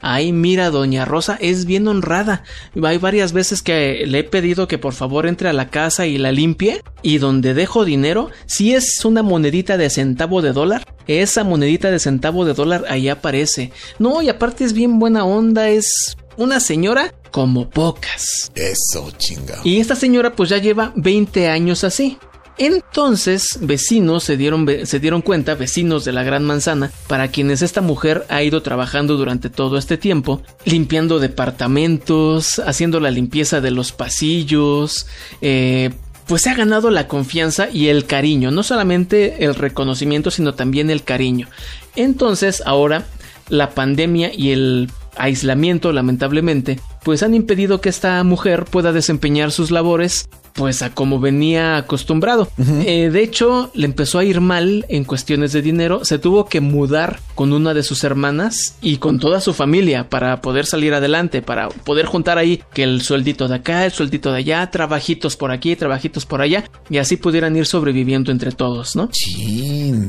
[0.00, 2.44] Ay, mira, doña Rosa es bien honrada.
[2.82, 6.18] Hay varias veces que le he pedido que por favor entre a la casa y
[6.18, 6.82] la limpie.
[7.02, 11.98] Y donde dejo dinero, si es una monedita de centavo de dólar, esa monedita de
[11.98, 13.72] centavo de dólar ahí aparece.
[13.98, 18.52] No, y aparte es bien buena onda, es una señora como pocas.
[18.54, 19.60] Eso, chinga.
[19.64, 22.18] Y esta señora pues ya lleva 20 años así.
[22.56, 27.80] Entonces, vecinos se dieron, se dieron cuenta, vecinos de la Gran Manzana, para quienes esta
[27.80, 33.92] mujer ha ido trabajando durante todo este tiempo, limpiando departamentos, haciendo la limpieza de los
[33.92, 35.06] pasillos,
[35.40, 35.90] eh,
[36.26, 40.90] pues se ha ganado la confianza y el cariño, no solamente el reconocimiento, sino también
[40.90, 41.48] el cariño.
[41.96, 43.04] Entonces, ahora
[43.48, 49.70] la pandemia y el aislamiento, lamentablemente, pues han impedido que esta mujer pueda desempeñar sus
[49.70, 52.48] labores pues a como venía acostumbrado.
[52.86, 56.60] Eh, de hecho, le empezó a ir mal en cuestiones de dinero, se tuvo que
[56.60, 61.42] mudar con una de sus hermanas y con toda su familia para poder salir adelante,
[61.42, 65.50] para poder juntar ahí que el sueldito de acá, el sueldito de allá, trabajitos por
[65.50, 69.10] aquí, trabajitos por allá, y así pudieran ir sobreviviendo entre todos, ¿no?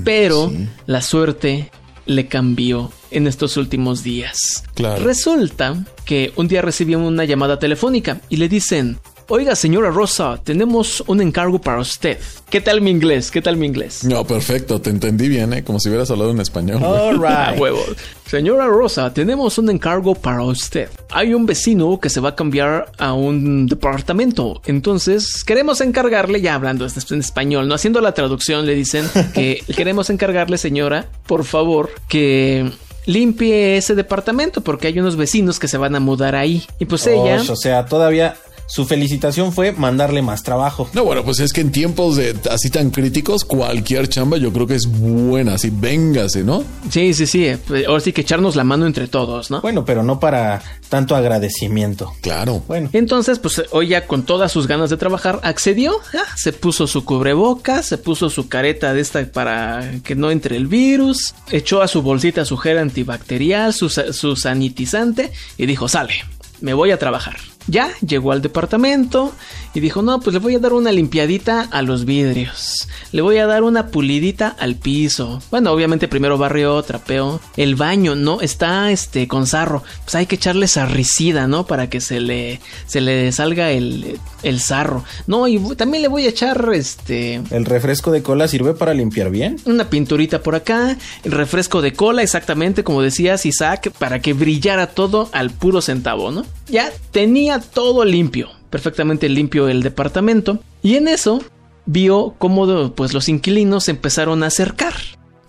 [0.04, 0.52] Pero
[0.86, 1.72] la suerte
[2.06, 4.64] le cambió en estos últimos días.
[4.76, 5.04] Claro.
[5.04, 11.04] Resulta que un día recibió una llamada telefónica y le dicen, Oiga, señora Rosa, tenemos
[11.08, 12.20] un encargo para usted.
[12.48, 13.32] ¿Qué tal mi inglés?
[13.32, 14.04] ¿Qué tal mi inglés?
[14.04, 15.64] No, perfecto, te entendí bien, ¿eh?
[15.64, 16.84] Como si hubieras hablado en español.
[16.84, 17.60] All right.
[17.60, 17.84] huevo.
[18.28, 20.90] Señora Rosa, tenemos un encargo para usted.
[21.10, 24.62] Hay un vecino que se va a cambiar a un departamento.
[24.68, 30.12] Entonces, queremos encargarle, ya hablando en español, no haciendo la traducción, le dicen que queremos
[30.12, 32.72] encargarle, señora, por favor, que
[33.08, 36.64] limpie ese departamento porque hay unos vecinos que se van a mudar ahí.
[36.78, 37.42] Y pues ella...
[37.50, 38.36] O sea, todavía
[38.68, 40.90] su felicitación fue mandarle más trabajo.
[40.94, 44.68] No, bueno, pues es que en tiempos de así tan críticos, cualquier chamba yo creo
[44.68, 46.64] que es buena, así véngase, ¿no?
[46.90, 47.48] Sí, sí, sí.
[47.88, 49.62] Ahora sí que echarnos la mano entre todos, ¿no?
[49.62, 52.14] Bueno, pero no para tanto agradecimiento.
[52.22, 52.64] Claro.
[52.68, 52.90] Bueno.
[52.94, 55.94] Entonces, pues hoy ya con todas sus ganas de trabajar, accedió,
[56.36, 60.68] se puso su cubrebocas, se puso su careta de esta para que no entre el
[60.68, 66.14] virus, echó a su bolsita su gel antibacterial, su, su sanitizante y dijo, sale,
[66.62, 67.38] me voy a trabajar.
[67.68, 69.34] Ya llegó al departamento
[69.74, 72.88] y dijo, no, pues le voy a dar una limpiadita a los vidrios.
[73.12, 75.42] Le voy a dar una pulidita al piso.
[75.52, 77.40] Bueno, obviamente primero barrió, trapeó.
[77.58, 78.42] El baño, ¿no?
[78.42, 79.84] Está este con sarro.
[80.04, 81.66] Pues hay que echarle sarricida, ¿no?
[81.66, 85.04] Para que se le, se le salga el, el sarro.
[85.28, 87.42] No, y también le voy a echar este...
[87.52, 89.58] ¿El refresco de cola sirve para limpiar bien?
[89.66, 90.98] Una pinturita por acá.
[91.24, 96.32] El refresco de cola, exactamente como decías Isaac, para que brillara todo al puro centavo,
[96.32, 96.46] ¿no?
[96.68, 101.42] Ya tenía todo limpio perfectamente limpio el departamento y en eso
[101.86, 104.94] vio cómo pues los inquilinos se empezaron a acercar.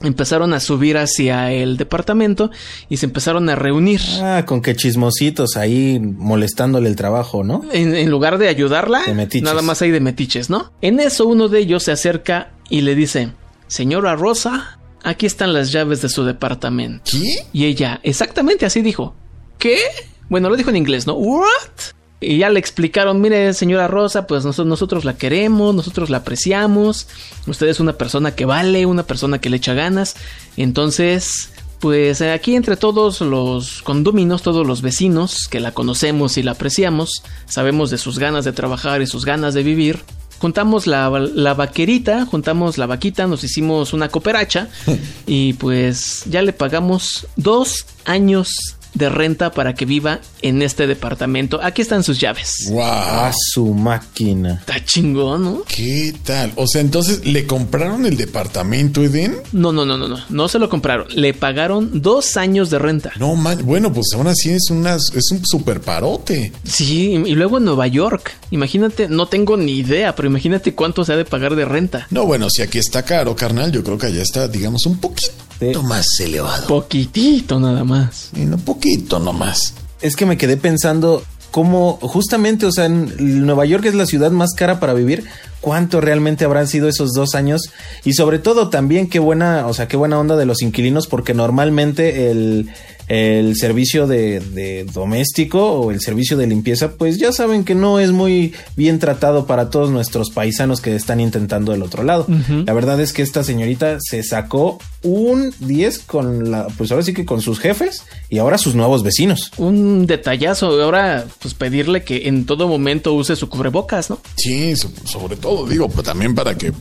[0.00, 2.52] Empezaron a subir hacia el departamento
[2.88, 4.00] y se empezaron a reunir.
[4.22, 7.62] Ah, con que chismositos ahí molestándole el trabajo, ¿no?
[7.72, 9.00] En, lugar de ayudarla,
[9.42, 10.70] nada más hay de metiches, ¿no?
[10.80, 13.30] En eso uno de ellos se acerca y le dice,
[13.66, 17.10] Señora Rosa, aquí están las llaves de su departamento.
[17.10, 17.24] ¿Qué?
[17.52, 19.16] Y ella, exactamente así dijo.
[19.58, 19.78] ¿Qué?
[20.28, 21.14] Bueno, lo dijo en inglés, ¿no?
[21.14, 21.94] ¿What?
[22.20, 27.08] Y ya le explicaron, mire señora Rosa, pues nosotros, nosotros la queremos, nosotros la apreciamos,
[27.46, 30.16] usted es una persona que vale, una persona que le echa ganas,
[30.56, 36.52] entonces, pues aquí entre todos los condóminos, todos los vecinos que la conocemos y la
[36.52, 40.00] apreciamos, sabemos de sus ganas de trabajar y sus ganas de vivir,
[40.38, 44.68] juntamos la, la, vaquerita, juntamos la vaquita, nos hicimos una cooperacha
[45.26, 51.60] y pues ya le pagamos dos años de renta para que viva en este departamento.
[51.62, 52.68] Aquí están sus llaves.
[52.70, 52.82] ¡Wow!
[52.82, 54.54] A su máquina.
[54.60, 55.62] Está chingón, ¿no?
[55.64, 56.52] ¿Qué tal?
[56.56, 59.36] O sea, entonces, ¿le compraron el departamento, Eden?
[59.52, 60.18] No, no, no, no, no.
[60.28, 61.06] No se lo compraron.
[61.14, 63.12] Le pagaron dos años de renta.
[63.18, 63.60] No, man.
[63.64, 64.70] Bueno, pues aún así es,
[65.14, 66.52] es un super parote.
[66.64, 68.32] Sí, y luego en Nueva York.
[68.50, 72.06] Imagínate, no tengo ni idea, pero imagínate cuánto se ha de pagar de renta.
[72.10, 75.82] No, bueno, si aquí está caro, carnal, yo creo que allá está, digamos, un poquito
[75.82, 76.66] más elevado.
[76.66, 78.30] Poquitito nada más.
[78.34, 78.85] Y un poquito
[79.20, 79.74] nomás.
[80.00, 84.30] Es que me quedé pensando cómo justamente, o sea, en Nueva York es la ciudad
[84.30, 85.24] más cara para vivir.
[85.60, 87.62] ¿Cuánto realmente habrán sido esos dos años?
[88.04, 91.34] Y sobre todo también qué buena, o sea, qué buena onda de los inquilinos, porque
[91.34, 92.70] normalmente el,
[93.08, 97.98] el servicio de, de doméstico o el servicio de limpieza, pues ya saben que no
[98.00, 102.26] es muy bien tratado para todos nuestros paisanos que están intentando del otro lado.
[102.66, 107.14] La verdad es que esta señorita se sacó un 10 con la, pues ahora sí
[107.14, 109.52] que con sus jefes y ahora sus nuevos vecinos.
[109.56, 114.18] Un detallazo, ahora pues pedirle que en todo momento use su cubrebocas, ¿no?
[114.36, 116.72] Sí, so- sobre todo, digo, pues también para que,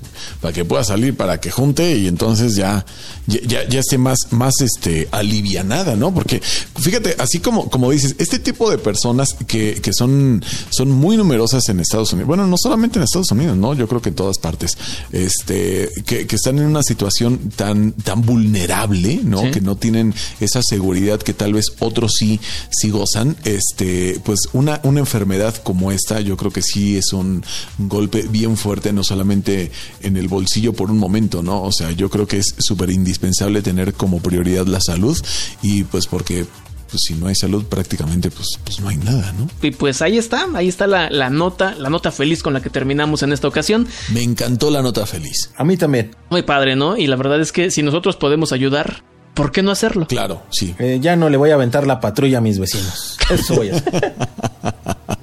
[0.41, 2.83] para que pueda salir, para que junte y entonces ya,
[3.27, 6.11] ya, ya, ya esté más, más este, alivianada, ¿no?
[6.15, 11.17] Porque fíjate, así como, como dices, este tipo de personas que, que son, son muy
[11.17, 13.73] numerosas en Estados Unidos, bueno, no solamente en Estados Unidos, ¿no?
[13.73, 14.77] Yo creo que en todas partes,
[15.11, 19.41] este, que, que están en una situación tan, tan vulnerable, ¿no?
[19.41, 19.51] Sí.
[19.51, 22.39] Que no tienen esa seguridad que tal vez otros sí,
[22.71, 27.43] sí gozan, este, pues una, una enfermedad como esta, yo creo que sí es un
[27.77, 31.61] golpe bien fuerte, no solamente en el bolsillo por un momento, ¿no?
[31.61, 35.17] O sea, yo creo que es súper indispensable tener como prioridad la salud
[35.61, 36.45] y pues porque
[36.89, 39.49] pues si no hay salud prácticamente pues, pues no hay nada, ¿no?
[39.61, 42.69] Y pues ahí está, ahí está la, la nota, la nota feliz con la que
[42.69, 43.87] terminamos en esta ocasión.
[44.13, 45.51] Me encantó la nota feliz.
[45.57, 46.15] A mí también.
[46.29, 46.97] Muy padre, ¿no?
[46.97, 49.03] Y la verdad es que si nosotros podemos ayudar,
[49.33, 50.07] ¿por qué no hacerlo?
[50.07, 50.75] Claro, sí.
[50.79, 53.17] Eh, ya no le voy a aventar la patrulla a mis vecinos.
[53.29, 54.15] Eso voy a hacer.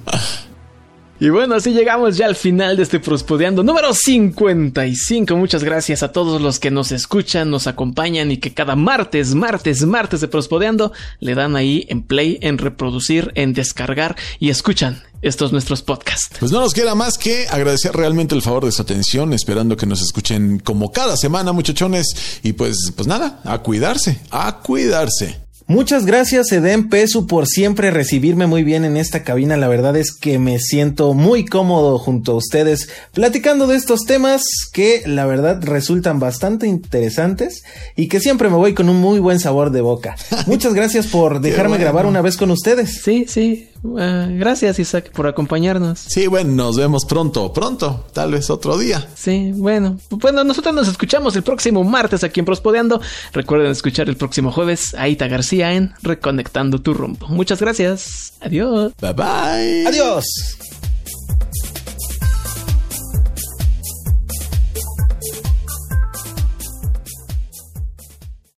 [1.23, 5.37] Y bueno, así llegamos ya al final de este Prospodeando número 55.
[5.37, 9.85] Muchas gracias a todos los que nos escuchan, nos acompañan y que cada martes, martes,
[9.85, 15.53] martes de Prospodeando le dan ahí en play, en reproducir, en descargar y escuchan estos
[15.53, 16.35] nuestros podcasts.
[16.41, 19.85] Pues no nos queda más que agradecer realmente el favor de su atención, esperando que
[19.85, 22.41] nos escuchen como cada semana, muchachones.
[22.43, 25.42] Y pues, pues nada, a cuidarse, a cuidarse.
[25.67, 29.57] Muchas gracias, Eden Pesu, por siempre recibirme muy bien en esta cabina.
[29.57, 34.43] La verdad es que me siento muy cómodo junto a ustedes platicando de estos temas
[34.73, 37.63] que la verdad resultan bastante interesantes
[37.95, 40.15] y que siempre me voy con un muy buen sabor de boca.
[40.47, 41.83] Muchas gracias por dejarme bueno.
[41.83, 43.01] grabar una vez con ustedes.
[43.01, 43.69] Sí, sí.
[43.97, 45.99] Ah, gracias, Isaac, por acompañarnos.
[45.99, 49.07] Sí, bueno, nos vemos pronto, pronto, tal vez otro día.
[49.15, 49.99] Sí, bueno.
[50.09, 53.01] Bueno, nosotros nos escuchamos el próximo martes aquí en Prospodeando.
[53.33, 57.27] Recuerden escuchar el próximo jueves a Ita García en Reconectando tu rumbo.
[57.27, 58.33] Muchas gracias.
[58.41, 58.93] Adiós.
[59.01, 59.87] Bye bye.
[59.87, 60.25] Adiós.